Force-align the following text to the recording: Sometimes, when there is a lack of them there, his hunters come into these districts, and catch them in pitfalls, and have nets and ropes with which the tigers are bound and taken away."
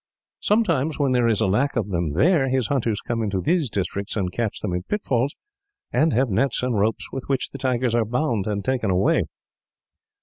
Sometimes, 0.39 0.97
when 0.97 1.11
there 1.11 1.27
is 1.27 1.41
a 1.41 1.45
lack 1.45 1.75
of 1.75 1.89
them 1.89 2.13
there, 2.13 2.49
his 2.49 2.69
hunters 2.69 3.01
come 3.01 3.21
into 3.21 3.39
these 3.39 3.69
districts, 3.69 4.17
and 4.17 4.31
catch 4.31 4.61
them 4.61 4.73
in 4.73 4.81
pitfalls, 4.81 5.35
and 5.93 6.11
have 6.11 6.27
nets 6.31 6.63
and 6.63 6.75
ropes 6.79 7.11
with 7.11 7.25
which 7.27 7.49
the 7.49 7.59
tigers 7.59 7.93
are 7.93 8.03
bound 8.03 8.47
and 8.47 8.65
taken 8.65 8.89
away." 8.89 9.25